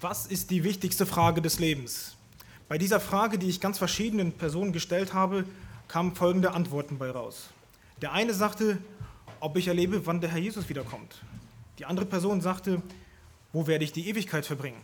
[0.00, 2.16] Was ist die wichtigste Frage des Lebens?
[2.68, 5.44] Bei dieser Frage, die ich ganz verschiedenen Personen gestellt habe,
[5.86, 7.50] kamen folgende Antworten bei raus.
[8.02, 8.78] Der eine sagte,
[9.38, 11.22] ob ich erlebe, wann der Herr Jesus wiederkommt.
[11.78, 12.82] Die andere Person sagte,
[13.52, 14.80] wo werde ich die Ewigkeit verbringen?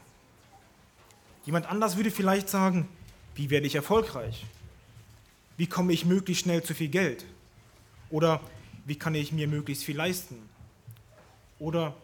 [1.45, 2.89] Jemand anders würde vielleicht sagen,
[3.35, 4.47] wie werde ich erfolgreich?
[5.57, 7.25] Wie komme ich möglichst schnell zu viel Geld?
[8.11, 8.41] Oder
[8.85, 10.37] wie kann ich mir möglichst viel leisten?
[11.59, 11.97] Oder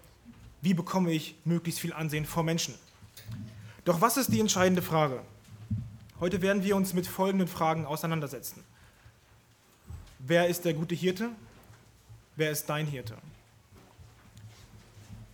[0.60, 2.74] wie bekomme ich möglichst viel Ansehen vor Menschen?
[3.86, 5.20] Doch was ist die entscheidende Frage?
[6.18, 8.64] Heute werden wir uns mit folgenden Fragen auseinandersetzen.
[10.18, 11.30] Wer ist der gute Hirte?
[12.34, 13.14] Wer ist dein Hirte?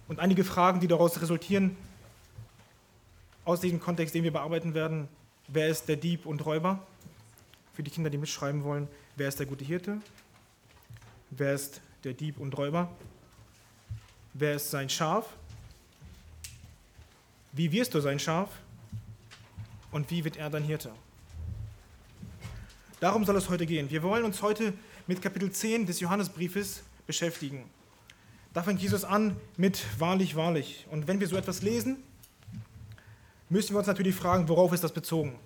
[0.06, 1.78] Und einige Fragen, die daraus resultieren,
[3.46, 5.08] aus diesem Kontext, den wir bearbeiten werden.
[5.48, 6.86] Wer ist der Dieb und Räuber?
[7.72, 8.86] Für die Kinder, die mitschreiben wollen.
[9.16, 9.96] Wer ist der gute Hirte?
[11.30, 12.90] Wer ist der Dieb und Räuber?
[14.34, 15.24] Wer ist sein Schaf?
[17.54, 18.48] Wie wirst du sein Schaf?
[19.90, 20.90] Und wie wird er dein Hirte?
[22.98, 23.90] Darum soll es heute gehen.
[23.90, 24.72] Wir wollen uns heute
[25.06, 27.68] mit Kapitel 10 des Johannesbriefes beschäftigen.
[28.54, 30.86] Da fängt Jesus an mit wahrlich, wahrlich.
[30.90, 32.02] Und wenn wir so etwas lesen,
[33.50, 35.38] müssen wir uns natürlich fragen, worauf ist das bezogen?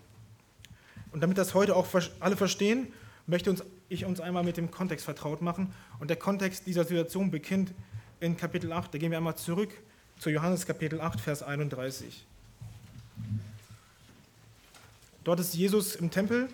[1.11, 1.89] Und damit das heute auch
[2.21, 2.93] alle verstehen,
[3.27, 5.75] möchte uns, ich uns einmal mit dem Kontext vertraut machen.
[5.99, 7.75] Und der Kontext dieser Situation beginnt
[8.21, 8.95] in Kapitel 8.
[8.95, 9.71] Da gehen wir einmal zurück
[10.19, 12.25] zu Johannes Kapitel 8, Vers 31.
[15.25, 16.49] Dort ist Jesus im Tempel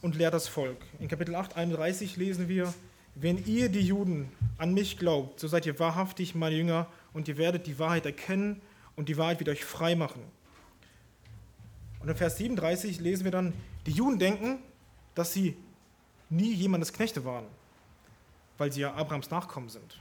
[0.00, 0.78] und lehrt das Volk.
[0.98, 2.72] In Kapitel 8, 31 lesen wir,
[3.14, 7.36] wenn ihr die Juden an mich glaubt, so seid ihr wahrhaftig meine Jünger und ihr
[7.36, 8.62] werdet die Wahrheit erkennen
[8.96, 10.22] und die Wahrheit wird euch frei machen.
[12.00, 13.52] Und in Vers 37 lesen wir dann,
[13.86, 14.58] die Juden denken,
[15.14, 15.56] dass sie
[16.30, 17.46] nie jemandes Knechte waren,
[18.56, 20.00] weil sie ja Abrahams Nachkommen sind.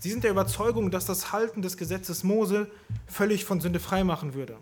[0.00, 2.70] Sie sind der Überzeugung, dass das Halten des Gesetzes Mose
[3.06, 4.56] völlig von Sünde frei machen würde.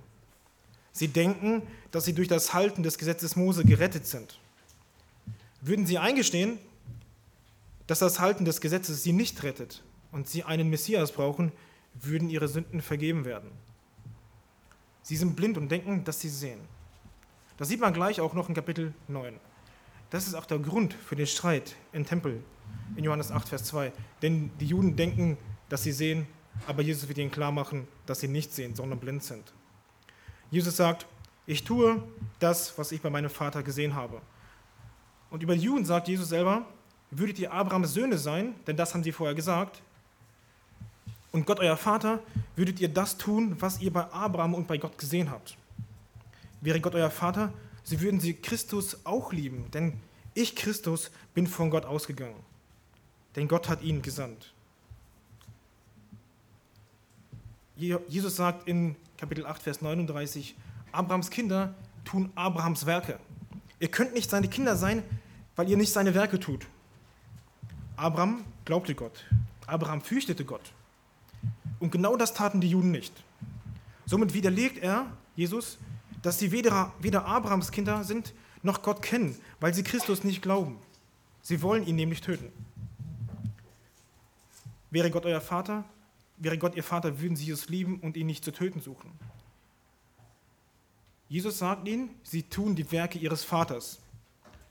[0.92, 4.38] Sie denken, dass sie durch das Halten des Gesetzes Mose gerettet sind.
[5.60, 6.58] Würden sie eingestehen,
[7.86, 11.52] dass das Halten des Gesetzes sie nicht rettet und sie einen Messias brauchen,
[11.94, 13.50] würden ihre Sünden vergeben werden.
[15.02, 16.60] Sie sind blind und denken, dass sie sehen.
[17.58, 19.38] Das sieht man gleich auch noch in Kapitel 9.
[20.10, 22.42] Das ist auch der Grund für den Streit im Tempel
[22.94, 23.92] in Johannes 8, Vers 2.
[24.22, 25.36] Denn die Juden denken,
[25.68, 26.26] dass sie sehen,
[26.66, 29.52] aber Jesus wird ihnen klar machen, dass sie nicht sehen, sondern blind sind.
[30.50, 31.06] Jesus sagt,
[31.46, 32.02] ich tue
[32.38, 34.20] das, was ich bei meinem Vater gesehen habe.
[35.30, 36.66] Und über die Juden sagt Jesus selber,
[37.10, 39.82] würdet ihr Abrahams Söhne sein, denn das haben sie vorher gesagt,
[41.32, 42.20] und Gott euer Vater,
[42.54, 45.56] würdet ihr das tun, was ihr bei Abraham und bei Gott gesehen habt.
[46.62, 47.52] Wäre Gott euer Vater,
[47.86, 49.92] so würden sie Christus auch lieben, denn
[50.34, 52.34] ich, Christus, bin von Gott ausgegangen.
[53.36, 54.52] Denn Gott hat ihn gesandt.
[57.76, 60.56] Jesus sagt in Kapitel 8, Vers 39,
[60.90, 61.74] Abrahams Kinder
[62.04, 63.20] tun Abrahams Werke.
[63.78, 65.04] Ihr könnt nicht seine Kinder sein,
[65.54, 66.66] weil ihr nicht seine Werke tut.
[67.94, 69.24] Abraham glaubte Gott.
[69.66, 70.72] Abraham fürchtete Gott.
[71.78, 73.12] Und genau das taten die Juden nicht.
[74.06, 75.78] Somit widerlegt er, Jesus,
[76.26, 80.76] dass sie weder, weder Abrahams Kinder sind, noch Gott kennen, weil sie Christus nicht glauben.
[81.40, 82.50] Sie wollen ihn nämlich töten.
[84.90, 85.84] Wäre Gott euer Vater,
[86.38, 89.12] wäre Gott ihr Vater, würden sie Jesus lieben und ihn nicht zu töten suchen.
[91.28, 94.00] Jesus sagt ihnen, sie tun die Werke ihres Vaters.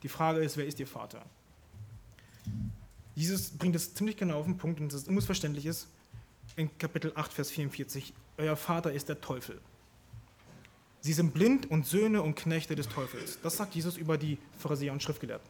[0.04, 1.26] Die Frage ist, wer ist ihr Vater?
[3.16, 5.88] Jesus bringt es ziemlich genau auf den Punkt und es unmissverständlich ist,
[6.58, 9.62] in Kapitel 8, Vers 44, euer Vater ist der Teufel.
[11.06, 13.38] Sie sind blind und Söhne und Knechte des Teufels.
[13.44, 15.48] Das sagt Jesus über die Pharisäer und Schriftgelehrten.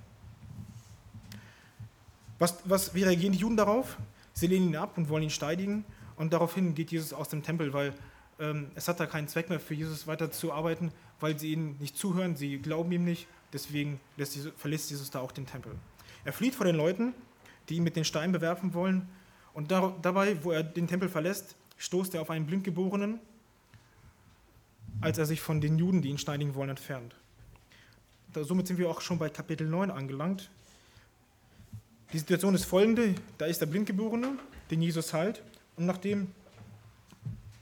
[2.40, 3.96] Was, was, wie reagieren die Juden darauf?
[4.34, 5.86] Sie lehnen ihn ab und wollen ihn steigen.
[6.18, 7.94] Und daraufhin geht Jesus aus dem Tempel, weil
[8.38, 11.78] ähm, es hat da keinen Zweck mehr für Jesus weiter zu arbeiten, weil sie ihm
[11.80, 13.26] nicht zuhören, sie glauben ihm nicht.
[13.54, 15.72] Deswegen Jesus, verlässt Jesus da auch den Tempel.
[16.26, 17.14] Er flieht vor den Leuten,
[17.70, 19.08] die ihn mit den Steinen bewerfen wollen.
[19.54, 23.22] Und da, dabei, wo er den Tempel verlässt, stoßt er auf einen Blindgeborenen,
[25.02, 27.16] als er sich von den Juden, die ihn steinigen wollen, entfernt.
[28.34, 30.50] Da, somit sind wir auch schon bei Kapitel 9 angelangt.
[32.14, 34.38] Die Situation ist folgende: Da ist der Blindgeborene,
[34.72, 35.42] den Jesus heilt,
[35.76, 36.32] und nachdem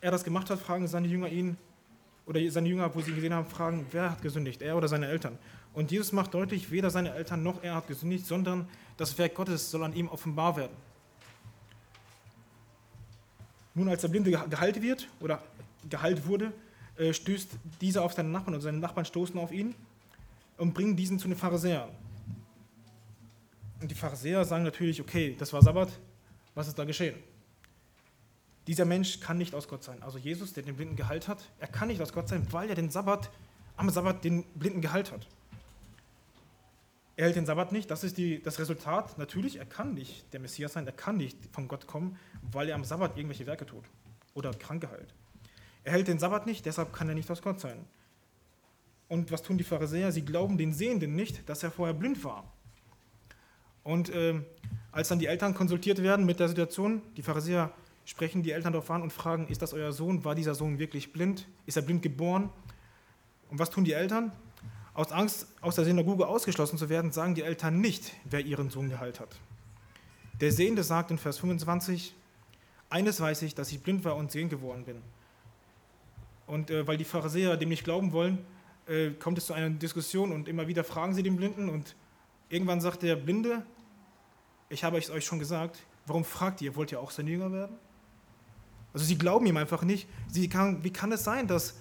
[0.01, 1.57] er das gemacht hat, fragen seine Jünger ihn,
[2.25, 5.07] oder seine Jünger, wo sie ihn gesehen haben, fragen, wer hat gesündigt, er oder seine
[5.07, 5.37] Eltern?
[5.73, 9.71] Und Jesus macht deutlich, weder seine Eltern noch er hat gesündigt, sondern das Werk Gottes
[9.71, 10.75] soll an ihm offenbar werden.
[13.73, 15.41] Nun, als der Blinde geheilt wird oder
[15.89, 16.53] geheilt wurde,
[16.97, 17.51] äh, stößt
[17.81, 19.75] dieser auf seinen Nachbarn und seine Nachbarn stoßen auf ihn
[20.57, 21.89] und bringen diesen zu den Pharisäern.
[23.81, 25.89] Und die Pharisäer sagen natürlich, okay, das war Sabbat,
[26.55, 27.15] was ist da geschehen?
[28.67, 30.01] dieser Mensch kann nicht aus Gott sein.
[30.03, 32.75] Also Jesus, der den Blinden geheilt hat, er kann nicht aus Gott sein, weil er
[32.75, 33.29] den Sabbat,
[33.75, 35.27] am Sabbat den Blinden geheilt hat.
[37.15, 39.17] Er hält den Sabbat nicht, das ist die, das Resultat.
[39.17, 42.17] Natürlich, er kann nicht der Messias sein, er kann nicht von Gott kommen,
[42.51, 43.83] weil er am Sabbat irgendwelche Werke tut
[44.33, 45.13] oder Kranke heilt.
[45.83, 47.85] Er hält den Sabbat nicht, deshalb kann er nicht aus Gott sein.
[49.09, 50.11] Und was tun die Pharisäer?
[50.11, 52.45] Sie glauben den Sehenden nicht, dass er vorher blind war.
[53.83, 54.41] Und äh,
[54.91, 57.71] als dann die Eltern konsultiert werden mit der Situation, die Pharisäer
[58.05, 60.23] sprechen die Eltern darauf an und fragen, ist das euer Sohn?
[60.23, 61.47] War dieser Sohn wirklich blind?
[61.65, 62.49] Ist er blind geboren?
[63.49, 64.31] Und was tun die Eltern?
[64.93, 68.89] Aus Angst, aus der Synagoge ausgeschlossen zu werden, sagen die Eltern nicht, wer ihren Sohn
[68.89, 69.35] geheilt hat.
[70.39, 72.13] Der Sehende sagt in Vers 25,
[72.89, 75.01] eines weiß ich, dass ich blind war und sehend geworden bin.
[76.53, 78.37] Und äh, weil die Pharisäer dem nicht glauben wollen,
[78.85, 81.95] äh, kommt es zu einer Diskussion und immer wieder fragen sie den Blinden und
[82.47, 83.65] irgendwann sagt der Blinde,
[84.69, 87.75] ich habe es euch schon gesagt, warum fragt ihr, wollt ihr auch sein Jünger werden?
[88.93, 90.07] Also sie glauben ihm einfach nicht.
[90.27, 91.73] Sie kann, wie kann es sein, dass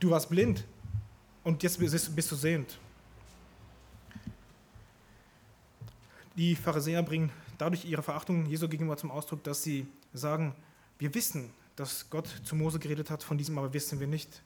[0.00, 0.66] du warst blind
[1.42, 2.78] und jetzt bist, bist du sehend?
[6.36, 10.54] Die Pharisäer bringen dadurch ihre Verachtung Jesu gegenüber zum Ausdruck, dass sie sagen,
[10.98, 14.42] wir wissen, dass Gott zu Mose geredet hat, von diesem aber wissen wir nicht.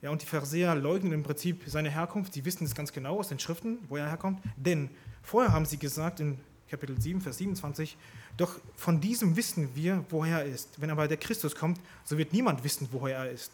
[0.00, 2.32] Ja, und die Pharisäer leugnen im Prinzip seine Herkunft.
[2.32, 4.40] Sie wissen es ganz genau aus den Schriften, wo er herkommt.
[4.56, 4.90] Denn
[5.22, 6.38] vorher haben sie gesagt in
[6.70, 7.96] Kapitel 7, Vers 27,
[8.36, 10.80] doch von diesem wissen wir, woher er ist.
[10.80, 13.50] Wenn aber der Christus kommt, so wird niemand wissen, woher er ist.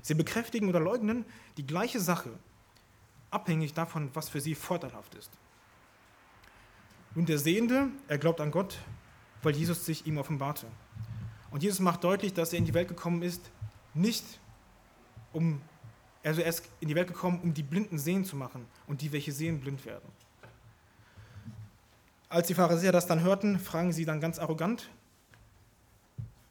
[0.00, 1.26] Sie bekräftigen oder leugnen
[1.58, 2.30] die gleiche Sache,
[3.30, 5.30] abhängig davon, was für sie vorteilhaft ist.
[7.14, 8.78] Und der Sehende, er glaubt an Gott,
[9.42, 10.66] weil Jesus sich ihm offenbarte.
[11.50, 13.50] Und Jesus macht deutlich, dass er in die Welt gekommen ist,
[13.94, 14.24] nicht
[15.32, 15.60] um,
[16.22, 19.12] also er ist in die Welt gekommen, um die Blinden sehen zu machen und die,
[19.12, 20.08] welche sehen, blind werden.
[22.28, 24.90] Als die Pharisäer das dann hörten, fragen sie dann ganz arrogant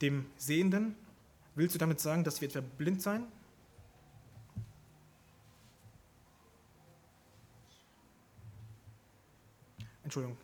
[0.02, 0.96] dem Sehenden,
[1.56, 3.24] willst du damit sagen, dass wir etwa blind sein?
[10.04, 10.38] Entschuldigung,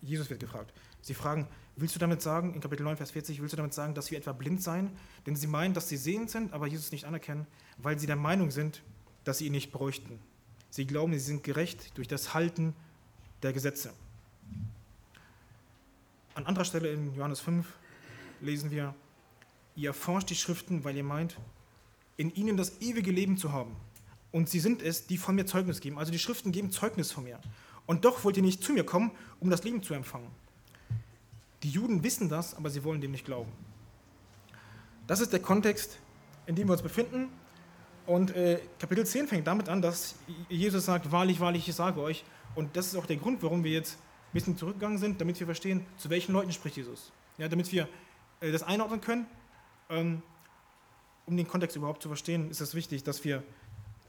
[0.00, 0.72] Jesus wird gefragt.
[1.02, 3.94] Sie fragen, willst du damit sagen, in Kapitel 9, Vers 40, willst du damit sagen,
[3.94, 4.90] dass wir etwa blind seien?
[5.26, 7.46] Denn sie meinen, dass sie sehend sind, aber Jesus nicht anerkennen,
[7.78, 8.82] weil sie der Meinung sind,
[9.24, 10.18] dass sie ihn nicht bräuchten.
[10.70, 12.74] Sie glauben, sie sind gerecht durch das Halten
[13.42, 13.92] der Gesetze.
[16.34, 17.66] An anderer Stelle in Johannes 5
[18.40, 18.94] lesen wir,
[19.74, 21.38] ihr erforscht die Schriften, weil ihr meint,
[22.16, 23.76] in ihnen das ewige Leben zu haben.
[24.32, 25.98] Und sie sind es, die von mir Zeugnis geben.
[25.98, 27.38] Also die Schriften geben Zeugnis von mir.
[27.86, 30.30] Und doch wollt ihr nicht zu mir kommen, um das Leben zu empfangen.
[31.62, 33.52] Die Juden wissen das, aber sie wollen dem nicht glauben.
[35.06, 35.98] Das ist der Kontext,
[36.46, 37.28] in dem wir uns befinden.
[38.06, 40.16] Und äh, Kapitel 10 fängt damit an, dass
[40.48, 42.24] Jesus sagt, wahrlich, wahrlich, ich sage euch,
[42.54, 45.46] und das ist auch der Grund, warum wir jetzt ein bisschen zurückgegangen sind, damit wir
[45.46, 47.12] verstehen, zu welchen Leuten spricht Jesus.
[47.38, 47.88] Ja, damit wir
[48.40, 49.26] äh, das einordnen können.
[49.90, 50.22] Ähm,
[51.26, 53.42] um den Kontext überhaupt zu verstehen, ist es wichtig, dass wir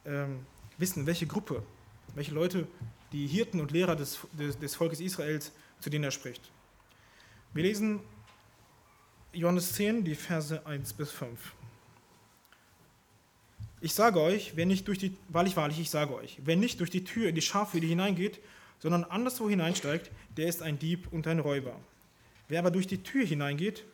[0.05, 0.45] ähm,
[0.77, 1.63] wissen, welche Gruppe,
[2.13, 2.67] welche Leute,
[3.11, 6.51] die Hirten und Lehrer des, des, des Volkes Israels, zu denen er spricht.
[7.57, 8.01] Wir lesen
[9.33, 11.55] Johannes 10, die Verse 1 bis 5.
[13.81, 16.91] Ich sage euch, wer nicht durch die, wahrlich, wahrlich, ich sage euch, wer nicht durch
[16.91, 18.39] die Tür in die Schafhütte hineingeht,
[18.77, 21.75] sondern anderswo hineinsteigt, der ist ein Dieb und ein Räuber.
[22.47, 23.85] Wer aber durch die Tür hineingeht,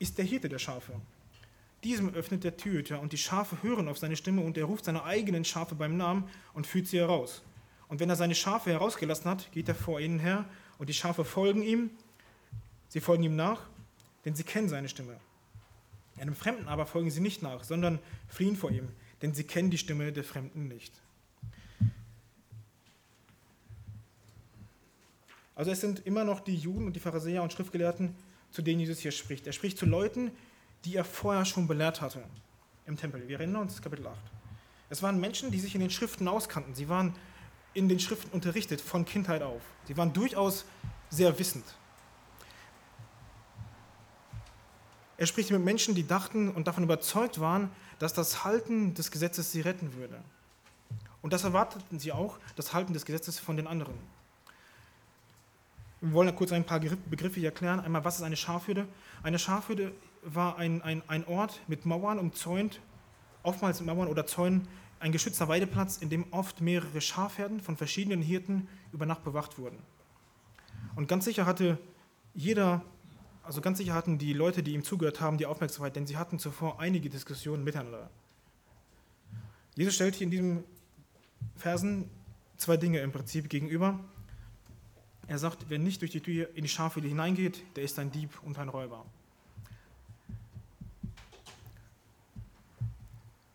[0.00, 0.94] ist der Hirte der Schafe.
[1.84, 5.04] Diesem öffnet der Türhüter und die Schafe hören auf seine Stimme und er ruft seine
[5.04, 7.44] eigenen Schafe beim Namen und führt sie heraus.
[7.86, 10.44] Und wenn er seine Schafe herausgelassen hat, geht er vor ihnen her
[10.78, 11.90] und die Schafe folgen ihm.
[12.90, 13.62] Sie folgen ihm nach,
[14.24, 15.16] denn sie kennen seine Stimme.
[16.18, 18.88] Einem Fremden aber folgen sie nicht nach, sondern fliehen vor ihm,
[19.22, 20.92] denn sie kennen die Stimme der Fremden nicht.
[25.54, 28.14] Also es sind immer noch die Juden und die Pharisäer und Schriftgelehrten,
[28.50, 29.46] zu denen Jesus hier spricht.
[29.46, 30.32] Er spricht zu Leuten,
[30.84, 32.24] die er vorher schon belehrt hatte
[32.86, 33.28] im Tempel.
[33.28, 34.18] Wir erinnern uns, Kapitel 8.
[34.88, 36.74] Es waren Menschen, die sich in den Schriften auskannten.
[36.74, 37.14] Sie waren
[37.72, 39.62] in den Schriften unterrichtet von Kindheit auf.
[39.86, 40.64] Sie waren durchaus
[41.08, 41.64] sehr wissend.
[45.20, 49.52] Er spricht mit Menschen, die dachten und davon überzeugt waren, dass das Halten des Gesetzes
[49.52, 50.18] sie retten würde.
[51.20, 53.92] Und das erwarteten sie auch, das Halten des Gesetzes von den anderen.
[56.00, 57.80] Wir wollen kurz ein paar Begriffe hier erklären.
[57.80, 58.88] Einmal, was ist eine Schafhürde?
[59.22, 62.80] Eine Schafhürde war ein, ein, ein Ort mit Mauern umzäunt,
[63.42, 64.68] oftmals mit Mauern oder Zäunen,
[65.00, 69.80] ein geschützter Weideplatz, in dem oft mehrere Schafherden von verschiedenen Hirten über Nacht bewacht wurden.
[70.96, 71.76] Und ganz sicher hatte
[72.32, 72.82] jeder
[73.42, 76.38] also ganz sicher hatten die Leute, die ihm zugehört haben, die Aufmerksamkeit, denn sie hatten
[76.38, 78.10] zuvor einige Diskussionen miteinander.
[79.74, 80.64] Jesus stellt hier in diesem
[81.56, 82.10] Versen
[82.56, 83.98] zwei Dinge im Prinzip gegenüber.
[85.26, 88.30] Er sagt, wer nicht durch die Tür in die Schafhöhle hineingeht, der ist ein Dieb
[88.42, 89.06] und ein Räuber.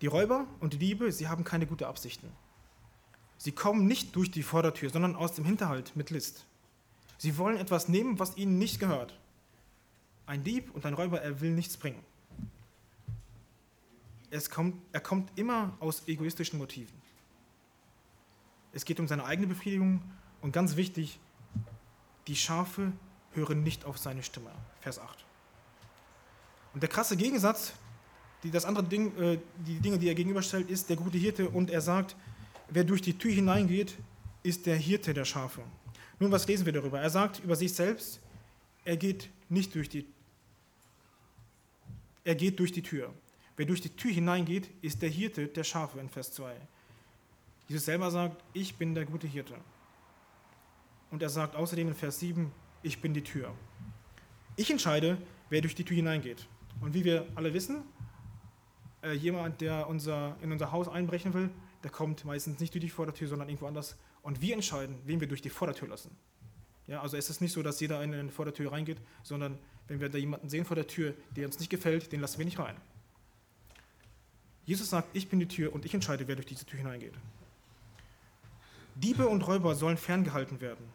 [0.01, 2.29] Die Räuber und die Diebe, sie haben keine guten Absichten.
[3.37, 6.45] Sie kommen nicht durch die Vordertür, sondern aus dem Hinterhalt mit List.
[7.17, 9.17] Sie wollen etwas nehmen, was ihnen nicht gehört.
[10.25, 12.03] Ein Dieb und ein Räuber, er will nichts bringen.
[14.31, 16.93] Es kommt, er kommt immer aus egoistischen Motiven.
[18.73, 20.01] Es geht um seine eigene Befriedigung
[20.41, 21.19] und ganz wichtig,
[22.27, 22.91] die Schafe
[23.33, 24.51] hören nicht auf seine Stimme.
[24.81, 25.25] Vers 8.
[26.73, 27.73] Und der krasse Gegensatz,
[28.43, 31.69] die, das andere Ding, äh, die Dinge, die er gegenüberstellt, ist der gute Hirte und
[31.69, 32.15] er sagt,
[32.69, 33.95] wer durch die Tür hineingeht,
[34.43, 35.61] ist der Hirte der Schafe.
[36.19, 36.99] Nun, was lesen wir darüber?
[36.99, 38.19] Er sagt über sich selbst,
[38.83, 40.05] er geht nicht durch die
[42.25, 43.13] er geht durch die Tür.
[43.55, 46.53] Wer durch die Tür hineingeht, ist der Hirte der Schafe in Vers 2.
[47.67, 49.55] Jesus selber sagt, ich bin der gute Hirte.
[51.11, 52.51] Und er sagt außerdem in Vers 7,
[52.83, 53.53] ich bin die Tür.
[54.57, 55.17] Ich entscheide,
[55.49, 56.47] wer durch die Tür hineingeht.
[56.81, 57.83] Und wie wir alle wissen,
[59.03, 61.49] äh, jemand, der unser, in unser Haus einbrechen will,
[61.83, 63.97] der kommt meistens nicht durch die Vordertür, sondern irgendwo anders.
[64.23, 66.15] Und wir entscheiden, wen wir durch die Vordertür lassen.
[66.87, 70.09] Ja, also es ist nicht so, dass jeder in die Vordertür reingeht, sondern wenn wir
[70.09, 72.75] da jemanden sehen vor der Tür, der uns nicht gefällt, den lassen wir nicht rein.
[74.65, 77.13] Jesus sagt, ich bin die Tür und ich entscheide, wer durch diese Tür hineingeht.
[78.95, 80.85] Diebe und Räuber sollen ferngehalten werden.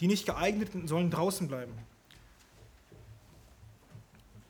[0.00, 1.72] Die nicht geeigneten sollen draußen bleiben.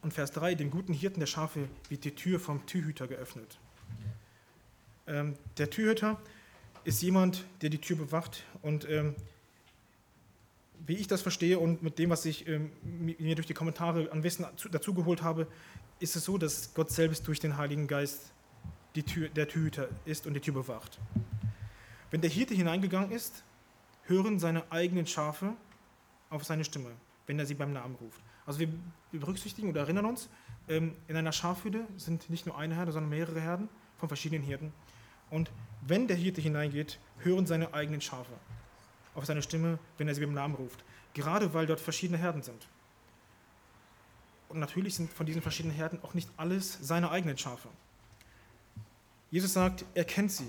[0.02, 3.58] Und Vers 3, dem guten Hirten der Schafe wird die Tür vom Türhüter geöffnet.
[5.06, 6.20] Ähm, der Türhüter
[6.84, 9.14] ist jemand, der die Tür bewacht und ähm,
[10.87, 14.23] wie ich das verstehe und mit dem, was ich ähm, mir durch die Kommentare an
[14.23, 15.47] Wissen dazugeholt habe,
[16.00, 18.32] ist es so, dass Gott selbst durch den Heiligen Geist
[18.94, 20.99] die Tür, der Türhüter ist und die Tür bewacht.
[22.11, 23.42] Wenn der Hirte hineingegangen ist,
[24.04, 25.52] hören seine eigenen Schafe
[26.30, 26.90] auf seine Stimme,
[27.26, 28.20] wenn er sie beim Namen ruft.
[28.47, 28.68] Also wir
[29.12, 30.28] berücksichtigen oder erinnern uns,
[30.68, 33.68] ähm, in einer Schafhütte sind nicht nur eine Herde, sondern mehrere Herden
[33.99, 34.73] von verschiedenen Hirten.
[35.30, 35.50] Und
[35.87, 38.32] wenn der Hirte hineingeht, hören seine eigenen Schafe
[39.18, 40.82] auf seine Stimme, wenn er sie beim Namen ruft.
[41.12, 42.66] Gerade weil dort verschiedene Herden sind.
[44.48, 47.68] Und natürlich sind von diesen verschiedenen Herden auch nicht alles seine eigenen Schafe.
[49.30, 50.48] Jesus sagt, er kennt sie.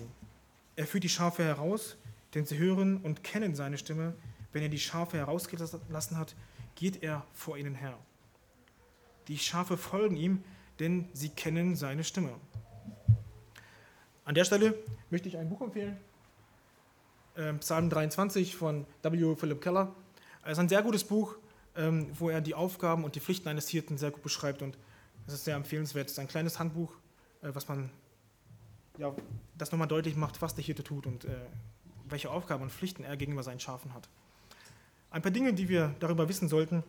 [0.75, 1.97] Er führt die Schafe heraus,
[2.33, 4.15] denn sie hören und kennen seine Stimme.
[4.53, 6.35] Wenn er die Schafe herausgelassen hat,
[6.75, 7.97] geht er vor ihnen her.
[9.27, 10.43] Die Schafe folgen ihm,
[10.79, 12.33] denn sie kennen seine Stimme.
[14.23, 14.75] An der Stelle
[15.09, 15.97] möchte ich ein Buch empfehlen.
[17.39, 19.35] Ähm, Psalm 23 von W.
[19.35, 19.95] Philip Keller.
[20.43, 21.35] Es ist ein sehr gutes Buch,
[21.77, 24.77] ähm, wo er die Aufgaben und die Pflichten eines Hirten sehr gut beschreibt und
[25.25, 26.07] es ist sehr empfehlenswert.
[26.07, 26.91] Es ist ein kleines Handbuch,
[27.41, 27.89] äh, was man
[28.97, 29.13] ja,
[29.57, 31.29] das nochmal deutlich macht, was der Hirte tut und äh,
[32.09, 34.09] welche Aufgaben und Pflichten er gegenüber seinen Schafen hat.
[35.09, 36.83] Ein paar Dinge, die wir darüber wissen sollten.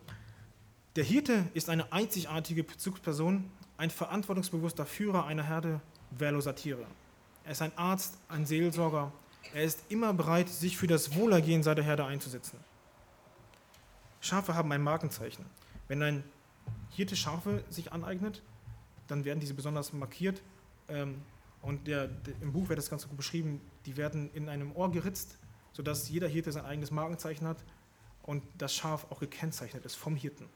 [0.96, 5.80] Der Hirte ist eine einzigartige Bezugsperson, ein verantwortungsbewusster Führer einer Herde
[6.10, 6.84] wehrloser Tiere.
[7.44, 9.12] Er ist ein Arzt, ein Seelsorger.
[9.52, 12.58] Er ist immer bereit, sich für das Wohlergehen seiner Herde einzusetzen.
[14.20, 15.44] Schafe haben ein Markenzeichen.
[15.88, 16.24] Wenn ein
[16.90, 18.42] Hirte Schafe sich aneignet,
[19.08, 20.40] dann werden diese besonders markiert.
[20.88, 21.22] Ähm,
[21.62, 23.60] und der, der, im Buch wird das Ganze gut beschrieben.
[23.86, 25.38] Die werden in einem Ohr geritzt,
[25.72, 27.58] sodass jeder Hirte sein eigenes Markenzeichen hat
[28.22, 30.46] und das Schaf auch gekennzeichnet ist vom Hirten.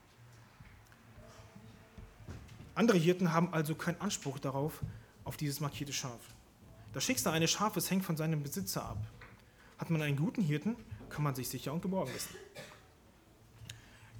[2.75, 4.81] Andere Hirten haben also keinen Anspruch darauf,
[5.25, 6.21] auf dieses markierte Schaf.
[6.95, 8.99] Das Schicksal eines Schafes hängt von seinem Besitzer ab.
[9.79, 10.77] Hat man einen guten Hirten,
[11.11, 12.37] kann man sich sicher und geborgen wissen.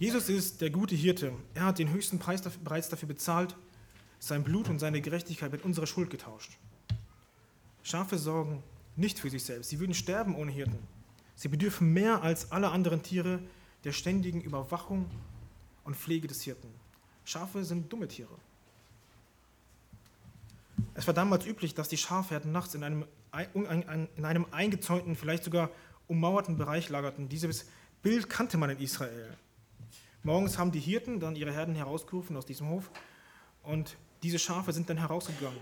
[0.01, 1.33] Jesus ist der gute Hirte.
[1.55, 3.55] Er hat den höchsten Preis bereits dafür bezahlt,
[4.19, 6.59] sein Blut und seine Gerechtigkeit mit unserer Schuld getauscht.
[7.85, 8.63] Schafe sorgen
[8.97, 9.71] nicht für sich selbst.
[9.71, 10.79] Sie würden sterben ohne Hirten.
[11.37, 13.41] Sie bedürfen mehr als alle anderen Tiere
[13.85, 15.09] der ständigen Überwachung
[15.85, 16.69] und Pflege des Hirten.
[17.25, 18.37] Schafe sind dumme Tiere.
[20.95, 23.05] Es war damals üblich, dass die Schafherden nachts in einem,
[24.17, 25.71] in einem eingezäunten, vielleicht sogar
[26.07, 27.29] ummauerten Bereich lagerten.
[27.29, 27.67] Dieses
[28.03, 29.37] Bild kannte man in Israel.
[30.23, 32.91] Morgens haben die Hirten dann ihre Herden herausgerufen aus diesem Hof
[33.63, 35.61] und diese Schafe sind dann herausgegangen.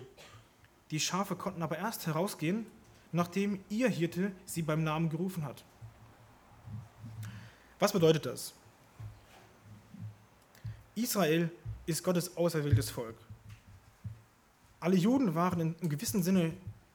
[0.90, 2.66] Die Schafe konnten aber erst herausgehen,
[3.10, 5.64] nachdem ihr Hirte sie beim Namen gerufen hat.
[7.78, 8.54] Was bedeutet das?
[10.94, 11.50] Israel
[11.86, 13.16] ist Gottes auserwähltes Volk.
[14.82, 16.52] Alle Juden waren in gewissem Sinne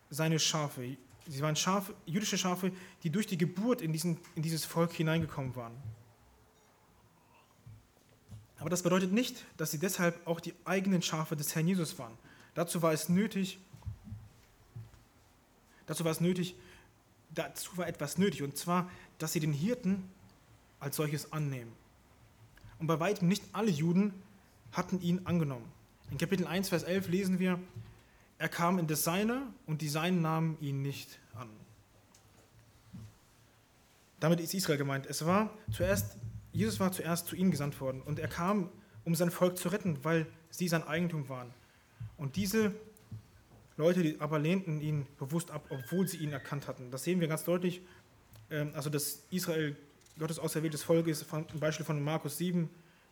[0.10, 0.98] seine Schafe.
[1.26, 5.56] Sie waren Schafe, jüdische Schafe, die durch die Geburt in, diesen, in dieses Volk hineingekommen
[5.56, 5.72] waren.
[8.60, 12.12] Aber das bedeutet nicht, dass sie deshalb auch die eigenen Schafe des Herrn Jesus waren.
[12.56, 13.58] Dazu war es nötig,
[15.86, 16.56] dazu war es nötig,
[17.30, 20.04] dazu war etwas nötig, und zwar, dass sie den Hirten
[20.82, 21.72] als solches annehmen.
[22.80, 24.14] Und bei weitem nicht alle Juden
[24.74, 25.77] hatten ihn angenommen.
[26.10, 27.60] In Kapitel 1, Vers 11 lesen wir,
[28.38, 31.50] er kam in das Seine und die Seinen nahmen ihn nicht an.
[34.20, 35.06] Damit ist Israel gemeint.
[35.06, 36.18] Es war zuerst,
[36.54, 38.70] Jesus war zuerst zu ihnen gesandt worden und er kam,
[39.04, 41.54] um sein Volk zu retten, weil sie sein Eigentum waren.
[42.16, 42.74] Und diese
[43.76, 46.90] Leute die aber lehnten ihn bewusst ab, obwohl sie ihn erkannt hatten.
[46.90, 47.82] Das sehen wir ganz deutlich.
[48.50, 49.76] Ähm, also, dass Israel
[50.18, 52.70] Gottes auserwähltes Volk ist, zum Beispiel von Markus 7,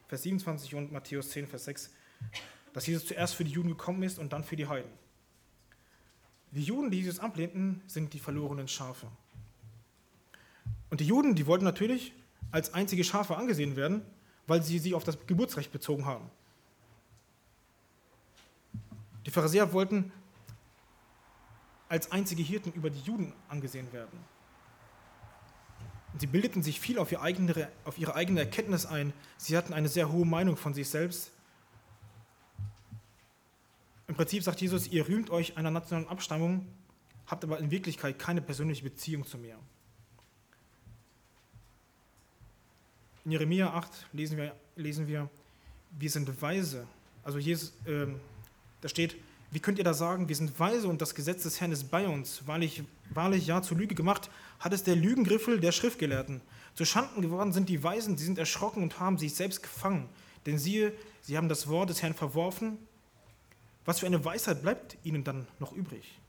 [0.07, 1.91] Vers 27 und Matthäus 10, Vers 6,
[2.75, 4.91] dass Jesus zuerst für die Juden gekommen ist und dann für die Heiden.
[6.51, 9.07] Die Juden, die Jesus ablehnten, sind die verlorenen Schafe.
[10.89, 12.13] Und die Juden, die wollten natürlich
[12.51, 14.01] als einzige Schafe angesehen werden,
[14.45, 16.29] weil sie sich auf das Geburtsrecht bezogen haben.
[19.25, 20.11] Die Pharisäer wollten
[21.87, 24.19] als einzige Hirten über die Juden angesehen werden.
[26.11, 29.13] Und sie bildeten sich viel auf ihre, eigene, auf ihre eigene Erkenntnis ein.
[29.37, 31.31] Sie hatten eine sehr hohe Meinung von sich selbst.
[34.07, 36.67] Im Prinzip sagt Jesus, ihr rühmt euch einer nationalen Abstammung,
[37.25, 39.57] habt aber in Wirklichkeit keine persönliche Beziehung zu mir.
[43.23, 45.29] In Jeremia 8 lesen wir, lesen wir
[45.97, 46.87] wir sind weise.
[47.23, 48.07] Also Jesus, äh,
[48.81, 49.15] da steht,
[49.51, 52.07] wie könnt ihr da sagen, wir sind weise und das Gesetz des Herrn ist bei
[52.07, 52.45] uns?
[52.45, 52.83] Wahrlich,
[53.13, 56.41] wahrlich ja zur Lüge gemacht, hat es der Lügengriffel der Schriftgelehrten.
[56.73, 60.09] Zu Schanden geworden sind die Weisen, sie sind erschrocken und haben sich selbst gefangen.
[60.45, 62.77] Denn siehe, sie haben das Wort des Herrn verworfen.
[63.85, 66.19] Was für eine Weisheit bleibt ihnen dann noch übrig?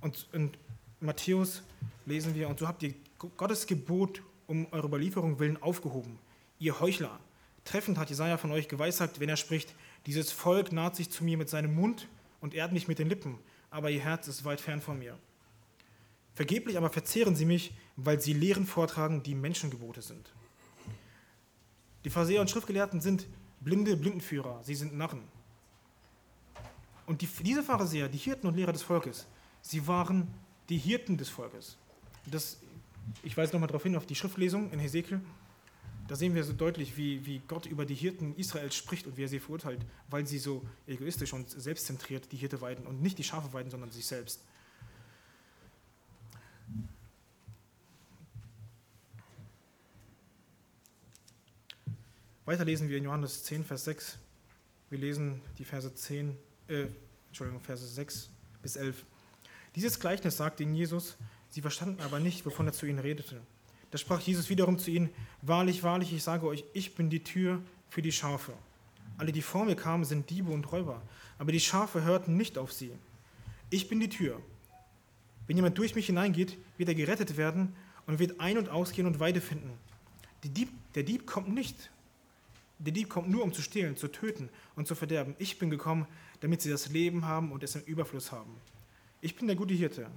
[0.00, 0.52] Und in
[1.00, 1.62] Matthäus
[2.06, 2.94] lesen wir, und so habt ihr
[3.36, 6.18] Gottes Gebot um eure Überlieferung willen aufgehoben.
[6.58, 7.18] Ihr Heuchler,
[7.64, 9.74] treffend hat Jesaja von euch geweissagt, wenn er spricht,
[10.06, 12.08] dieses Volk naht sich zu mir mit seinem Mund
[12.40, 13.38] und ehrt mich mit den Lippen,
[13.70, 15.18] aber ihr Herz ist weit fern von mir.
[16.34, 20.32] Vergeblich aber verzehren sie mich, weil sie Lehren vortragen, die Menschengebote sind.
[22.04, 23.26] Die Pharisäer und Schriftgelehrten sind
[23.60, 25.22] blinde Blindenführer, sie sind Narren.
[27.06, 29.26] Und die, diese Pharisäer, die Hirten und Lehrer des Volkes,
[29.62, 30.28] sie waren
[30.68, 31.76] die Hirten des Volkes.
[32.26, 32.58] Das,
[33.22, 35.20] ich weise nochmal darauf hin, auf die Schriftlesung in Hesekiel.
[36.06, 39.24] Da sehen wir so deutlich, wie, wie Gott über die Hirten Israels spricht und wie
[39.24, 43.24] er sie verurteilt, weil sie so egoistisch und selbstzentriert die Hirte weiden und nicht die
[43.24, 44.42] Schafe weiden, sondern sich selbst.
[52.48, 54.18] Weiter lesen wir in Johannes 10, Vers 6.
[54.88, 56.34] Wir lesen die Verse 10,
[56.68, 56.86] äh,
[57.26, 58.30] Entschuldigung, Verse 6
[58.62, 59.04] bis 11.
[59.74, 61.18] Dieses Gleichnis sagte ihnen Jesus,
[61.50, 63.42] sie verstanden aber nicht, wovon er zu ihnen redete.
[63.90, 65.10] Da sprach Jesus wiederum zu ihnen,
[65.42, 68.54] wahrlich, wahrlich, ich sage euch, ich bin die Tür für die Schafe.
[69.18, 71.02] Alle, die vor mir kamen, sind Diebe und Räuber,
[71.36, 72.92] aber die Schafe hörten nicht auf sie.
[73.68, 74.40] Ich bin die Tür.
[75.46, 79.20] Wenn jemand durch mich hineingeht, wird er gerettet werden und wird ein- und ausgehen und
[79.20, 79.70] Weide finden.
[80.42, 81.90] Dieb, der Dieb kommt nicht.
[82.78, 85.34] Der Dieb kommt nur, um zu stehlen, zu töten und zu verderben.
[85.38, 86.06] Ich bin gekommen,
[86.40, 88.54] damit sie das Leben haben und es im Überfluss haben.
[89.20, 90.08] Ich bin der gute Hirte.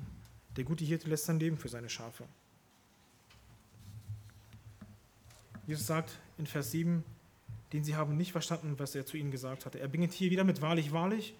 [0.56, 2.26] Der gute Hirte lässt sein Leben für seine Schafe.
[5.65, 7.04] Jesus sagt in Vers 7,
[7.74, 9.80] den sie haben nicht verstanden, was er zu ihnen gesagt hatte.
[9.80, 11.34] Er beginnt hier wieder mit wahrlich, wahrlich.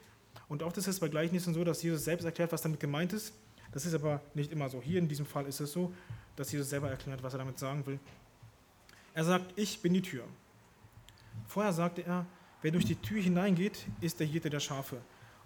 [0.48, 3.34] Und das ist bei Gleichnissen so, dass Jesus selbst erklärt, was damit gemeint ist.
[3.72, 4.82] Das ist aber nicht immer so.
[4.82, 5.94] Hier in diesem Fall ist es so,
[6.36, 8.00] dass Jesus selber erklärt, was er damit sagen will.
[9.14, 10.24] Er sagt, ich bin die Tür.
[11.48, 12.26] Vorher sagte er,
[12.62, 15.02] wer durch die Tür hineingeht, ist der Hirte der Schafe.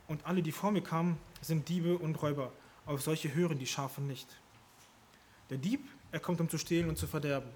[0.08, 2.52] Und alle, die vor mir kamen, sind Diebe und Räuber.
[2.86, 4.28] Auf solche hören die Schafe nicht.
[5.50, 7.50] Der Dieb, er kommt, um zu stehlen und zu verderben.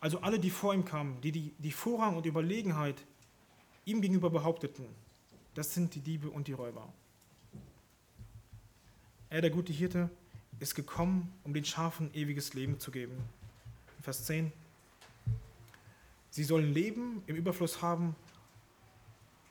[0.00, 3.04] Also alle, die vor ihm kamen, die, die die Vorrang und Überlegenheit
[3.84, 4.86] ihm gegenüber behaupteten,
[5.54, 6.92] das sind die Diebe und die Räuber.
[9.30, 10.10] Er, der gute Hirte,
[10.60, 13.16] ist gekommen, um den Schafen ewiges Leben zu geben.
[14.02, 14.52] Vers 10.
[16.36, 18.14] Sie sollen Leben im Überfluss haben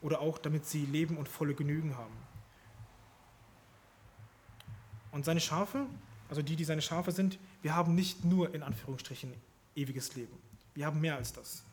[0.01, 2.13] oder auch damit sie Leben und volle Genügen haben.
[5.11, 5.87] Und seine Schafe,
[6.29, 9.33] also die, die seine Schafe sind, wir haben nicht nur in Anführungsstrichen
[9.75, 10.37] ewiges Leben.
[10.75, 11.63] Wir haben mehr als das.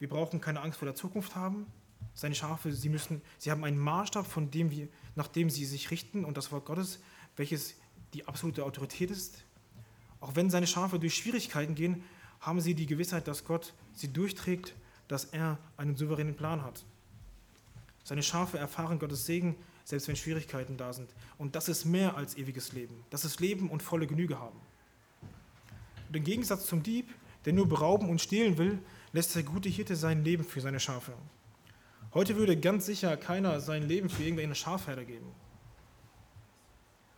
[0.00, 1.66] Wir brauchen keine Angst vor der Zukunft haben.
[2.14, 5.92] Seine Schafe, sie, müssen, sie haben einen Maßstab, von dem wir, nach dem sie sich
[5.92, 6.98] richten und das Wort Gottes,
[7.36, 7.76] welches
[8.14, 9.44] die absolute Autorität ist.
[10.18, 12.02] Auch wenn seine Schafe durch Schwierigkeiten gehen,
[12.42, 14.74] haben sie die Gewissheit, dass Gott sie durchträgt,
[15.08, 16.84] dass er einen souveränen Plan hat.
[18.04, 21.08] Seine Schafe erfahren Gottes Segen, selbst wenn Schwierigkeiten da sind.
[21.38, 23.04] Und das ist mehr als ewiges Leben.
[23.10, 24.58] Das ist Leben und volle Genüge haben.
[26.08, 28.78] Und im Gegensatz zum Dieb, der nur berauben und stehlen will,
[29.12, 31.12] lässt der gute Hirte sein Leben für seine Schafe.
[32.14, 35.32] Heute würde ganz sicher keiner sein Leben für irgendeine Schafherde geben.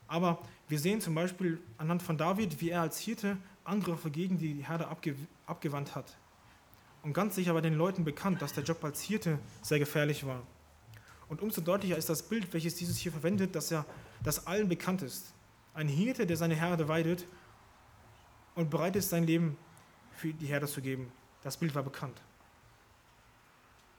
[0.06, 4.64] Aber wir sehen zum Beispiel anhand von David, wie er als Hirte Angriffe gegen die
[4.66, 6.16] Herde abge abgewandt hat.
[7.03, 10.42] und ganz sicher bei den Leuten bekannt, dass der Job als Hirte sehr gefährlich war.
[11.29, 13.85] Und umso deutlicher ist das Bild, welches dieses hier verwendet, dass er
[14.22, 15.35] das allen bekannt ist.
[15.74, 17.27] Ein Hirte, der seine Herde weidet
[18.55, 19.57] und bereit ist, sein Leben
[20.12, 21.11] für die Herde zu geben.
[21.42, 22.22] Das Bild war bekannt.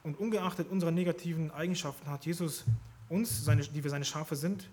[0.04, 2.63] Und ungeachtet unserer negativen Eigenschaften hat Jesus
[3.10, 4.69] uns, seine, die wir seine Schafe sind,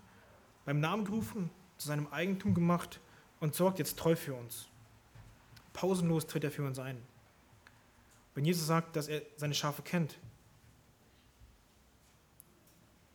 [0.65, 2.99] beim Namen gerufen, zu seinem Eigentum gemacht
[3.39, 4.69] und sorgt jetzt treu für uns.
[5.73, 7.01] Pausenlos tritt er für uns ein.
[8.35, 10.17] Wenn Jesus sagt, dass er seine Schafe kennt,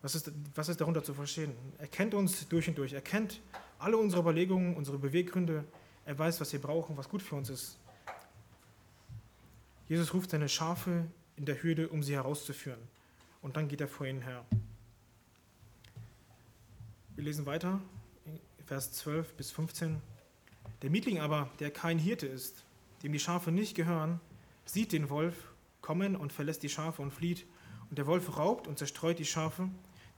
[0.03, 1.53] was ist, was ist darunter zu verstehen?
[1.79, 2.93] Er kennt uns durch und durch.
[2.93, 3.41] Er kennt
[3.79, 5.65] alle unsere Überlegungen, unsere Beweggründe.
[6.05, 7.77] Er weiß, was wir brauchen, was gut für uns ist.
[9.89, 12.81] Jesus ruft seine Schafe in der Hürde, um sie herauszuführen.
[13.43, 14.45] Und dann geht er vor ihnen her.
[17.15, 17.81] Wir lesen weiter,
[18.67, 20.01] Vers 12 bis 15.
[20.83, 22.65] Der Mietling aber, der kein Hirte ist,
[23.03, 24.21] dem die Schafe nicht gehören,
[24.65, 25.35] sieht den Wolf
[25.81, 27.47] kommen und verlässt die Schafe und flieht.
[27.91, 29.69] Und der Wolf raubt und zerstreut die Schafe.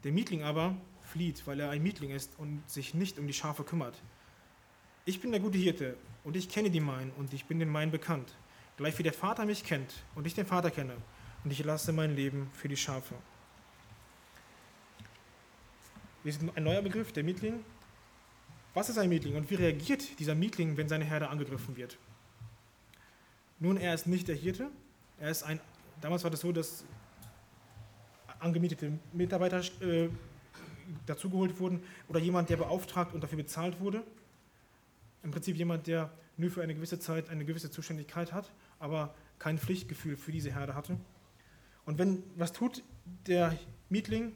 [0.04, 3.64] Der Mietling aber flieht, weil er ein Mietling ist und sich nicht um die Schafe
[3.64, 4.00] kümmert.
[5.04, 7.90] Ich bin der gute Hirte und ich kenne die meinen und ich bin den meinen
[7.90, 8.34] bekannt.
[8.76, 10.96] Gleich wie der Vater mich kennt und ich den Vater kenne
[11.44, 13.14] und ich lasse mein Leben für die Schafe.
[16.22, 17.64] Wir sind ein neuer Begriff, der Mietling.
[18.72, 21.98] Was ist ein Mietling und wie reagiert dieser Mietling, wenn seine Herde angegriffen wird?
[23.58, 24.70] Nun, er ist nicht der Hirte.
[25.18, 25.60] Er ist ein,
[26.00, 26.84] damals war das so, dass
[28.38, 30.08] angemietete Mitarbeiter äh,
[31.06, 34.02] dazugeholt wurden oder jemand, der beauftragt und dafür bezahlt wurde.
[35.22, 39.58] Im Prinzip jemand, der nur für eine gewisse Zeit eine gewisse Zuständigkeit hat, aber kein
[39.58, 40.96] Pflichtgefühl für diese Herde hatte.
[41.84, 42.82] Und wenn, was tut
[43.26, 44.32] der Mietling,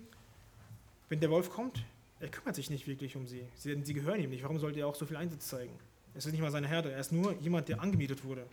[1.09, 1.85] wenn der Wolf kommt?
[2.25, 3.47] Er kümmert sich nicht wirklich um sie.
[3.55, 3.79] sie.
[3.85, 4.43] Sie gehören ihm nicht.
[4.43, 5.79] Warum sollte er auch so viel Einsatz zeigen?
[6.15, 6.91] Es ist nicht mal seine Herde.
[6.91, 8.47] Er ist nur jemand, der angemietet wurde.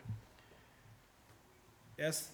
[1.96, 2.32] Er ist,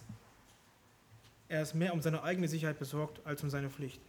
[1.47, 4.01] er ist mehr um seine eigene Sicherheit besorgt als um seine Pflicht.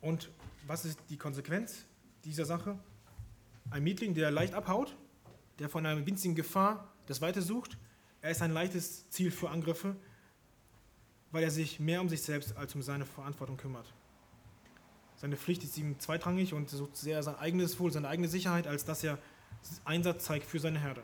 [0.00, 0.28] Und
[0.66, 1.84] was ist die Konsequenz
[2.24, 2.76] dieser Sache?
[3.70, 4.96] Ein Mietling, der leicht abhaut,
[5.60, 7.78] der von einer winzigen Gefahr das Weite sucht,
[8.22, 9.94] er ist ein leichtes Ziel für Angriffe,
[11.30, 13.94] weil er sich mehr um sich selbst als um seine Verantwortung kümmert.
[15.24, 18.84] Seine Pflicht ist ihm zweitrangig und sucht sehr sein eigenes Wohl, seine eigene Sicherheit, als
[18.84, 19.18] dass er
[19.86, 21.02] Einsatz zeigt für seine Herde.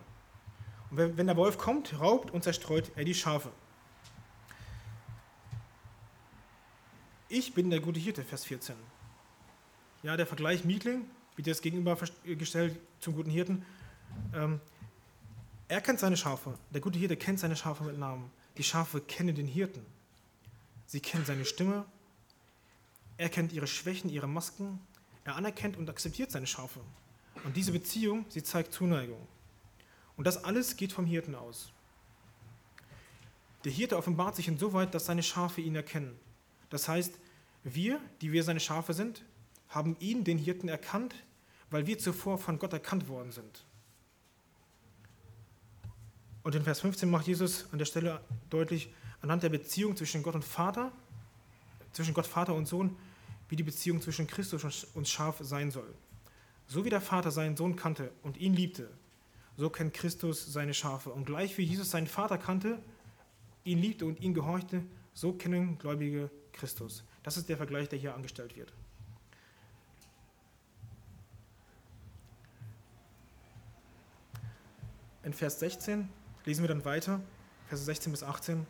[0.91, 3.49] Und wenn der Wolf kommt, raubt und zerstreut er die Schafe.
[7.31, 8.75] Ich bin der gute Hirte, Vers 14.
[10.03, 11.07] Ja, der Vergleich Mietling
[11.37, 13.65] wird jetzt gegenübergestellt zum guten Hirten.
[14.35, 14.61] Ähm,
[15.69, 16.59] er kennt seine Schafe.
[16.75, 18.31] Der gute Hirte kennt seine Schafe mit Namen.
[18.59, 19.87] Die Schafe kennen den Hirten.
[20.85, 21.87] Sie kennen seine Stimme.
[23.21, 24.81] Er kennt ihre Schwächen, ihre Masken.
[25.25, 26.81] Er anerkennt und akzeptiert seine Schafe.
[27.45, 29.29] Und diese Beziehung, sie zeigt Zuneigung.
[30.17, 31.71] Und das alles geht vom Hirten aus.
[33.65, 36.19] Der Hirte offenbart sich insoweit, dass seine Schafe ihn erkennen.
[36.71, 37.13] Das heißt,
[37.63, 39.23] wir, die wir seine Schafe sind,
[39.69, 41.15] haben ihn, den Hirten, erkannt,
[41.69, 43.67] weil wir zuvor von Gott erkannt worden sind.
[46.43, 50.37] Und in Vers 15 macht Jesus an der Stelle deutlich, anhand der Beziehung zwischen Gott
[50.37, 50.91] und Vater,
[51.93, 52.97] zwischen Gott Vater und Sohn,
[53.51, 55.93] wie die Beziehung zwischen Christus und Schaf sein soll.
[56.67, 58.89] So wie der Vater seinen Sohn kannte und ihn liebte,
[59.57, 61.11] so kennt Christus seine Schafe.
[61.11, 62.81] Und gleich wie Jesus seinen Vater kannte,
[63.65, 67.05] ihn liebte und ihn gehorchte, so kennen Gläubige Christus.
[67.25, 68.73] Das ist der Vergleich, der hier angestellt wird.
[75.25, 76.09] In Vers 16
[76.47, 77.21] lesen wir dann weiter,
[77.67, 78.65] Vers 16 bis 18.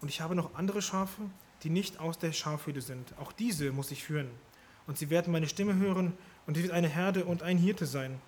[0.00, 1.22] Und ich habe noch andere Schafe,
[1.62, 3.14] die nicht aus der Schafhütte sind.
[3.18, 4.30] Auch diese muss ich führen.
[4.86, 6.14] Und sie werden meine Stimme hören,
[6.46, 8.18] und es wird eine Herde und ein Hirte sein.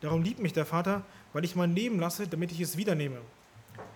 [0.00, 3.20] Darum liebt mich der Vater, weil ich mein Leben lasse, damit ich es wiedernehme.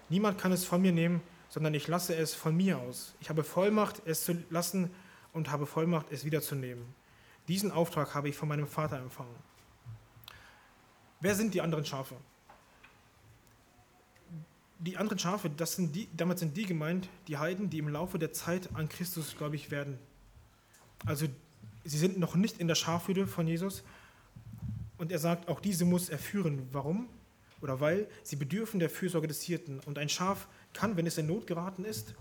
[0.09, 3.15] Niemand kann es von mir nehmen, sondern ich lasse es von mir aus.
[3.21, 4.91] Ich habe Vollmacht, es zu lassen
[5.33, 6.85] und habe Vollmacht, es wiederzunehmen.
[7.49, 9.35] Diesen Auftrag habe ich von meinem Vater empfangen.
[11.21, 12.17] Wer sind die anderen Schafe?
[14.85, 18.19] Die anderen Schafe, das sind die, damit sind die gemeint, die Heiden, die im Laufe
[18.19, 19.99] der Zeit an Christus gläubig werden.
[21.07, 21.27] Also
[21.85, 23.83] sie sind noch nicht in der Schafhütte von Jesus,
[24.97, 26.69] und er sagt, auch diese muss er führen.
[26.73, 27.09] Warum?
[27.61, 29.81] Oder weil sie bedürfen der Fürsorge des Hirten.
[29.81, 32.15] Und ein Schaf kann, wenn es in Not geraten ist,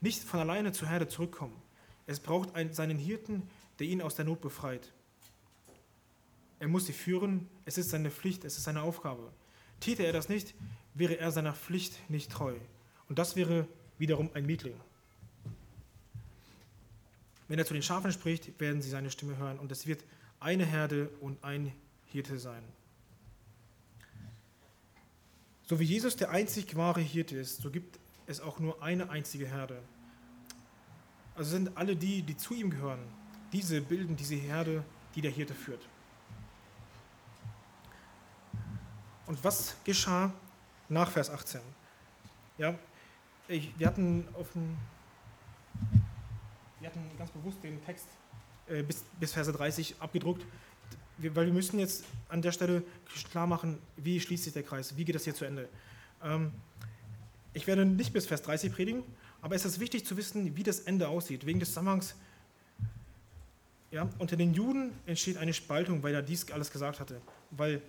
[0.00, 1.56] nicht von alleine zur Herde zurückkommen.
[2.06, 4.92] Es braucht einen, seinen Hirten, der ihn aus der Not befreit.
[6.58, 9.32] Er muss sie führen, es ist seine Pflicht, es ist seine Aufgabe.
[9.80, 10.54] Täte er das nicht,
[10.94, 12.54] wäre er seiner Pflicht nicht treu.
[13.08, 13.66] Und das wäre
[13.98, 14.78] wiederum ein Mietling.
[17.48, 20.04] Wenn er zu den Schafen spricht, werden sie seine Stimme hören und es wird
[20.40, 21.72] eine Herde und ein
[22.06, 22.62] Hirte sein.
[25.66, 29.46] So wie Jesus der einzig wahre Hirte ist, so gibt es auch nur eine einzige
[29.46, 29.82] Herde.
[31.34, 33.00] Also sind alle die, die zu ihm gehören,
[33.52, 35.86] diese bilden diese Herde, die der Hirte führt.
[39.26, 40.32] Und was geschah
[40.92, 41.60] nach Vers 18?
[42.58, 42.78] Ja,
[43.48, 44.76] ich, wir, hatten auf dem,
[46.80, 48.06] wir hatten ganz bewusst den Text
[48.68, 50.44] äh, bis, bis Verse 30 abgedruckt,
[51.18, 52.82] weil wir müssen jetzt an der Stelle
[53.30, 55.68] klar machen, wie schließt sich der Kreis, wie geht das hier zu Ende.
[56.22, 56.52] Ähm,
[57.54, 59.02] ich werde nicht bis Vers 30 predigen,
[59.40, 62.14] aber es ist wichtig zu wissen, wie das Ende aussieht, wegen des Zusammenhangs.
[63.90, 67.82] Ja, unter den Juden entsteht eine Spaltung, weil er dies alles gesagt hatte, weil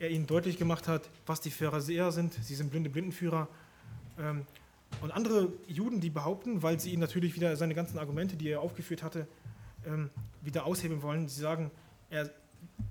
[0.00, 2.34] er ihnen deutlich gemacht hat, was die Pharisäer sind.
[2.34, 3.46] Sie sind blinde Blindenführer.
[4.18, 4.44] Ähm,
[5.02, 8.60] und andere Juden, die behaupten, weil sie ihn natürlich wieder seine ganzen Argumente, die er
[8.60, 9.28] aufgeführt hatte,
[9.86, 10.10] ähm,
[10.42, 11.70] wieder aushebeln wollen, sie sagen
[12.08, 12.30] er,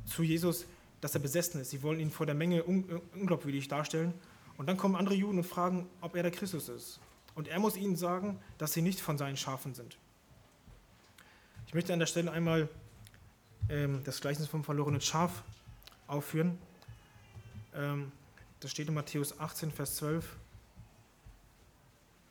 [0.06, 0.66] zu Jesus,
[1.02, 1.72] dass er besessen ist.
[1.72, 4.14] Sie wollen ihn vor der Menge unglaubwürdig darstellen.
[4.58, 7.00] Und dann kommen andere Juden und fragen, ob er der Christus ist.
[7.36, 9.98] Und er muss ihnen sagen, dass sie nicht von seinen Schafen sind.
[11.68, 12.70] Ich möchte an der Stelle einmal
[13.70, 15.44] ähm, das Gleichnis vom verlorenen Schaf
[16.08, 16.58] aufführen.
[17.76, 18.12] Ähm,
[18.60, 20.26] das steht in Matthäus 18, Vers 12.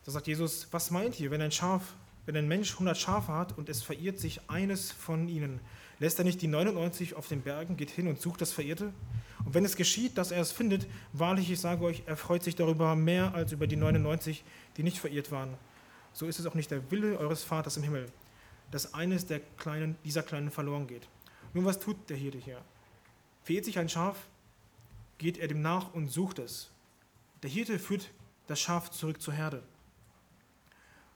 [0.05, 1.95] Da sagt Jesus, was meint ihr, wenn ein Schaf,
[2.27, 5.61] wenn ein Mensch 100 Schafe hat und es verirrt sich eines von ihnen,
[5.99, 8.93] lässt er nicht die 99 auf den Bergen, geht hin und sucht das Verirrte?
[9.45, 12.55] Und wenn es geschieht, dass er es findet, wahrlich, ich sage euch, er freut sich
[12.55, 14.45] darüber mehr als über die 99,
[14.77, 15.55] die nicht verirrt waren.
[16.13, 18.07] So ist es auch nicht der Wille eures Vaters im Himmel,
[18.71, 21.09] dass eines der kleinen, dieser Kleinen verloren geht.
[21.55, 22.61] Nun, was tut der Hirte hier?
[23.43, 24.17] Verirrt sich ein Schaf,
[25.19, 26.71] geht er dem nach und sucht es.
[27.43, 28.11] Der Hirte führt
[28.47, 29.63] das Schaf zurück zur Herde.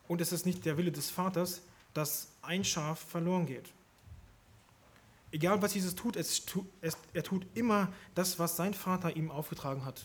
[0.09, 1.63] Und es ist nicht der Wille des Vaters,
[1.95, 3.73] dass ein Schaf verloren geht.
[5.31, 6.43] Egal was Jesus tut, es,
[6.83, 10.05] es, er tut immer das, was sein Vater ihm aufgetragen hat.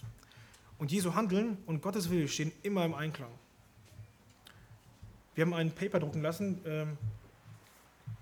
[0.78, 3.32] Und Jesu Handeln und Gottes Wille stehen immer im Einklang.
[5.36, 6.98] Wir haben ein Paper drucken lassen, ähm,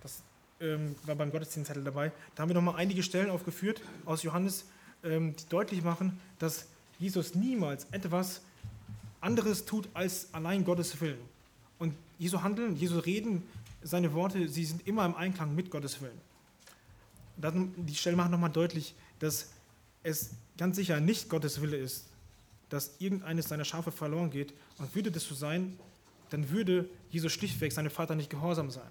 [0.01, 0.23] das
[0.59, 2.11] ähm, war beim Gottesdienstzettel dabei.
[2.33, 4.65] Da haben wir nochmal einige Stellen aufgeführt aus Johannes,
[5.05, 6.65] die deutlich machen, dass
[6.99, 8.41] Jesus niemals etwas
[9.21, 11.19] anderes tut als allein Gottes Willen.
[11.77, 13.43] Und Jesu Handeln, Jesu Reden,
[13.83, 16.19] seine Worte, sie sind immer im Einklang mit Gottes Willen.
[17.37, 19.49] Dann, die Stelle macht nochmal deutlich, dass
[20.03, 22.05] es ganz sicher nicht Gottes Wille ist,
[22.69, 24.53] dass irgendeines seiner Schafe verloren geht.
[24.77, 25.77] Und würde das so sein,
[26.29, 28.89] dann würde Jesus schlichtweg seinem Vater nicht gehorsam sein.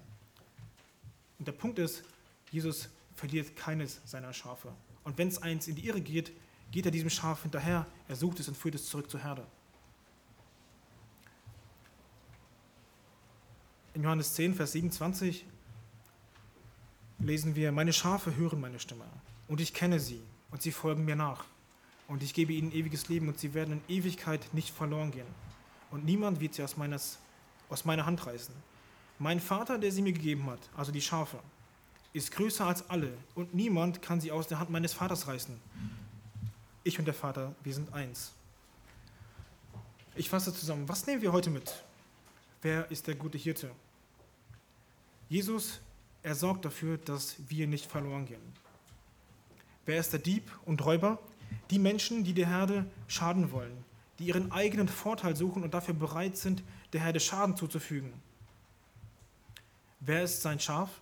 [1.39, 2.03] Und der Punkt ist,
[2.51, 4.69] Jesus verliert keines seiner Schafe.
[5.05, 6.33] Und wenn es eins in die Irre geht,
[6.71, 9.45] geht er diesem Schaf hinterher, er sucht es und führt es zurück zur Herde.
[13.93, 15.45] In Johannes 10, Vers 27
[17.19, 19.05] lesen wir, meine Schafe hören meine Stimme
[19.47, 21.45] und ich kenne sie und sie folgen mir nach.
[22.07, 25.25] Und ich gebe ihnen ewiges Leben und sie werden in Ewigkeit nicht verloren gehen.
[25.91, 27.19] Und niemand wird sie aus, meines,
[27.69, 28.53] aus meiner Hand reißen.
[29.17, 31.39] Mein Vater, der sie mir gegeben hat, also die Schafe,
[32.15, 35.59] ist größer als alle und niemand kann sie aus der Hand meines Vaters reißen.
[36.85, 38.31] Ich und der Vater, wir sind eins.
[40.15, 41.83] Ich fasse zusammen, was nehmen wir heute mit?
[42.61, 43.69] Wer ist der gute Hirte?
[45.27, 45.81] Jesus,
[46.23, 48.53] er sorgt dafür, dass wir nicht verloren gehen.
[49.85, 51.19] Wer ist der Dieb und Räuber?
[51.69, 53.83] Die Menschen, die der Herde schaden wollen,
[54.19, 58.13] die ihren eigenen Vorteil suchen und dafür bereit sind, der Herde Schaden zuzufügen.
[59.99, 61.01] Wer ist sein Schaf?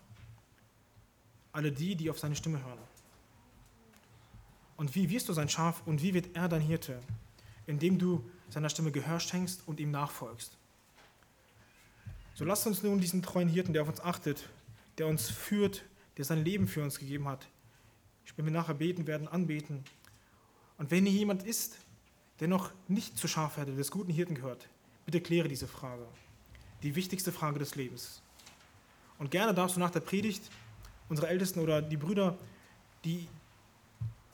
[1.53, 2.79] Alle die, die auf seine Stimme hören.
[4.75, 6.99] Und wie wirst du sein Schaf und wie wird er dein Hirte?
[7.67, 10.57] Indem du seiner Stimme Gehör schenkst und ihm nachfolgst.
[12.33, 14.49] So lasst uns nun diesen treuen Hirten, der auf uns achtet,
[14.97, 15.83] der uns führt,
[16.17, 17.47] der sein Leben für uns gegeben hat,
[18.35, 19.83] wenn wir nachher beten werden, anbeten.
[20.77, 21.77] Und wenn hier jemand ist,
[22.39, 24.67] der noch nicht zur Schafherde des guten Hirten gehört,
[25.05, 26.05] bitte kläre diese Frage.
[26.81, 28.21] Die wichtigste Frage des Lebens.
[29.19, 30.43] Und gerne darfst du nach der Predigt
[31.09, 32.37] unsere Ältesten oder die Brüder,
[33.03, 33.27] die,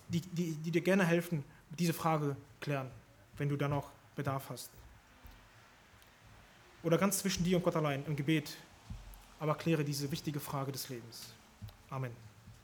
[0.08, 1.44] die, die, die dir gerne helfen,
[1.78, 2.90] diese Frage klären,
[3.38, 4.70] wenn du da noch Bedarf hast.
[6.84, 8.56] Oder ganz zwischen dir und Gott allein im Gebet,
[9.40, 11.34] aber kläre diese wichtige Frage des Lebens.
[11.90, 12.29] Amen.